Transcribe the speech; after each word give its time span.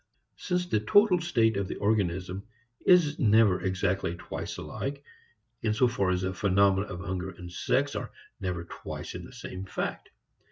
Since 0.37 0.65
the 0.65 0.79
total 0.79 1.21
state 1.21 1.57
of 1.57 1.67
the 1.67 1.75
organism 1.75 2.41
is 2.83 3.19
never 3.19 3.61
exactly 3.61 4.15
twice 4.15 4.57
alike, 4.57 5.03
in 5.61 5.75
so 5.75 5.87
far 5.87 6.17
the 6.17 6.33
phenomena 6.33 6.87
of 6.87 7.01
hunger 7.01 7.29
and 7.29 7.51
sex 7.51 7.95
are 7.95 8.09
never 8.39 8.63
twice 8.63 9.11
the 9.13 9.31
same 9.31 9.53
in 9.53 9.65
fact. 9.67 10.09